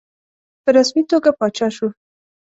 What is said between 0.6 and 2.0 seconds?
په رسمي توګه پاچا شو.